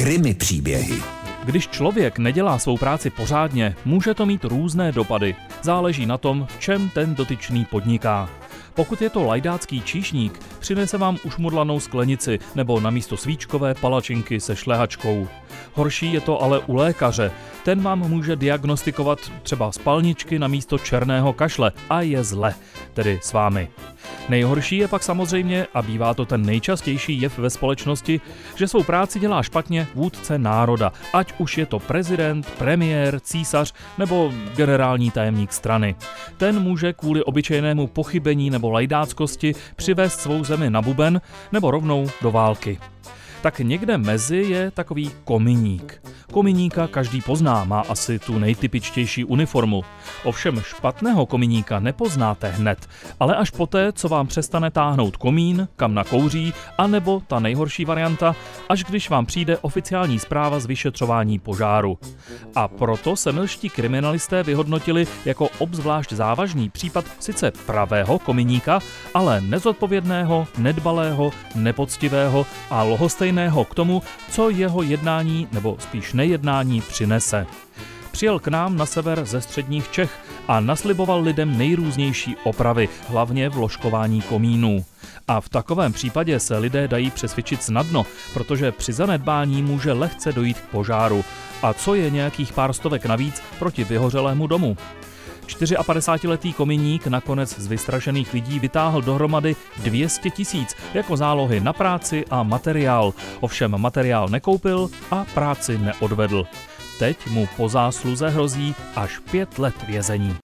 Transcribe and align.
Krimi 0.00 0.34
příběhy. 0.34 1.02
Když 1.44 1.68
člověk 1.68 2.18
nedělá 2.18 2.58
svou 2.58 2.76
práci 2.76 3.10
pořádně, 3.10 3.76
může 3.84 4.14
to 4.14 4.26
mít 4.26 4.44
různé 4.44 4.92
dopady. 4.92 5.36
Záleží 5.62 6.06
na 6.06 6.18
tom, 6.18 6.46
v 6.50 6.60
čem 6.60 6.88
ten 6.88 7.14
dotyčný 7.14 7.64
podniká. 7.64 8.28
Pokud 8.74 9.02
je 9.02 9.10
to 9.10 9.22
lajdácký 9.22 9.80
číšník, 9.80 10.40
přinese 10.58 10.98
vám 10.98 11.18
ušmudlanou 11.24 11.80
sklenici 11.80 12.38
nebo 12.54 12.80
na 12.80 12.90
místo 12.90 13.16
svíčkové 13.16 13.74
palačinky 13.74 14.40
se 14.40 14.56
šlehačkou. 14.56 15.28
Horší 15.74 16.12
je 16.12 16.20
to 16.20 16.42
ale 16.42 16.58
u 16.58 16.74
lékaře. 16.74 17.32
Ten 17.64 17.82
vám 17.82 17.98
může 17.98 18.36
diagnostikovat 18.36 19.18
třeba 19.42 19.72
spalničky 19.72 20.38
na 20.38 20.48
místo 20.48 20.78
černého 20.78 21.32
kašle 21.32 21.72
a 21.90 22.00
je 22.00 22.24
zle, 22.24 22.54
tedy 22.94 23.18
s 23.22 23.32
vámi. 23.32 23.68
Nejhorší 24.28 24.76
je 24.76 24.88
pak 24.88 25.02
samozřejmě, 25.02 25.66
a 25.74 25.82
bývá 25.82 26.14
to 26.14 26.26
ten 26.26 26.42
nejčastější 26.42 27.20
jev 27.20 27.38
ve 27.38 27.50
společnosti, 27.50 28.20
že 28.54 28.68
svou 28.68 28.82
práci 28.82 29.20
dělá 29.20 29.42
špatně 29.42 29.86
vůdce 29.94 30.38
národa, 30.38 30.92
ať 31.12 31.32
už 31.38 31.58
je 31.58 31.66
to 31.66 31.78
prezident, 31.78 32.46
premiér, 32.58 33.20
císař 33.20 33.74
nebo 33.98 34.32
generální 34.56 35.10
tajemník 35.10 35.52
strany. 35.52 35.96
Ten 36.36 36.60
může 36.60 36.92
kvůli 36.92 37.24
obyčejnému 37.24 37.86
pochybení 37.86 38.50
nebo 38.50 38.70
lajdáckosti 38.70 39.54
přivést 39.76 40.20
svou 40.20 40.44
zemi 40.44 40.70
na 40.70 40.82
buben 40.82 41.20
nebo 41.52 41.70
rovnou 41.70 42.10
do 42.22 42.30
války. 42.30 42.78
Tak 43.42 43.58
někde 43.58 43.98
mezi 43.98 44.36
je 44.36 44.70
takový 44.70 45.10
kominík. 45.24 46.02
Kominíka 46.32 46.86
každý 46.86 47.20
pozná, 47.20 47.64
má 47.64 47.80
asi 47.80 48.18
tu 48.18 48.38
nejtypičtější 48.38 49.24
uniformu. 49.24 49.84
Ovšem 50.24 50.60
špatného 50.60 51.26
kominíka 51.26 51.80
nepoznáte 51.80 52.48
hned, 52.48 52.88
ale 53.20 53.36
až 53.36 53.50
poté, 53.50 53.92
co 53.92 54.08
vám 54.08 54.26
přestane 54.26 54.70
táhnout 54.70 55.16
komín, 55.16 55.68
kam 55.76 55.94
nakouří, 55.94 56.54
anebo 56.78 57.22
ta 57.26 57.40
nejhorší 57.40 57.84
varianta, 57.84 58.36
až 58.68 58.84
když 58.84 59.10
vám 59.10 59.26
přijde 59.26 59.58
oficiální 59.58 60.18
zpráva 60.18 60.60
z 60.60 60.66
vyšetřování 60.66 61.38
požáru. 61.38 61.98
A 62.54 62.68
proto 62.68 63.16
se 63.16 63.32
milští 63.32 63.68
kriminalisté 63.70 64.42
vyhodnotili 64.42 65.06
jako 65.24 65.48
obzvlášť 65.58 66.12
závažný 66.12 66.70
případ 66.70 67.04
sice 67.20 67.52
pravého 67.66 68.18
kominíka, 68.18 68.80
ale 69.14 69.40
nezodpovědného, 69.40 70.46
nedbalého, 70.58 71.30
nepoctivého 71.54 72.46
a 72.70 72.82
lohostejného 72.82 73.29
k 73.68 73.74
tomu, 73.74 74.02
co 74.30 74.50
jeho 74.50 74.82
jednání 74.82 75.48
nebo 75.52 75.76
spíš 75.80 76.12
nejednání 76.12 76.80
přinese. 76.80 77.46
Přijel 78.10 78.38
k 78.38 78.48
nám 78.48 78.76
na 78.76 78.86
sever 78.86 79.24
ze 79.24 79.40
středních 79.40 79.90
Čech 79.90 80.18
a 80.48 80.60
nasliboval 80.60 81.22
lidem 81.22 81.58
nejrůznější 81.58 82.36
opravy, 82.44 82.88
hlavně 83.08 83.48
v 83.48 83.56
ložkování 83.56 84.22
komínů. 84.22 84.84
A 85.28 85.40
v 85.40 85.48
takovém 85.48 85.92
případě 85.92 86.40
se 86.40 86.58
lidé 86.58 86.88
dají 86.88 87.10
přesvědčit 87.10 87.62
snadno, 87.62 88.06
protože 88.34 88.72
při 88.72 88.92
zanedbání 88.92 89.62
může 89.62 89.92
lehce 89.92 90.32
dojít 90.32 90.60
k 90.60 90.64
požáru. 90.70 91.24
A 91.62 91.72
co 91.72 91.94
je 91.94 92.10
nějakých 92.10 92.52
pár 92.52 92.72
stovek 92.72 93.06
navíc 93.06 93.42
proti 93.58 93.84
vyhořelému 93.84 94.46
domu? 94.46 94.76
54-letý 95.56 96.52
kominík 96.52 97.06
nakonec 97.06 97.58
z 97.58 97.66
vystrašených 97.66 98.32
lidí 98.32 98.58
vytáhl 98.58 99.02
dohromady 99.02 99.56
200 99.82 100.30
tisíc 100.30 100.76
jako 100.94 101.16
zálohy 101.16 101.60
na 101.60 101.72
práci 101.72 102.24
a 102.30 102.42
materiál. 102.42 103.14
Ovšem 103.40 103.78
materiál 103.78 104.28
nekoupil 104.28 104.90
a 105.10 105.24
práci 105.34 105.78
neodvedl. 105.78 106.46
Teď 106.98 107.26
mu 107.26 107.48
po 107.56 107.68
zásluze 107.68 108.28
hrozí 108.28 108.74
až 108.96 109.18
pět 109.18 109.58
let 109.58 109.74
vězení. 109.86 110.36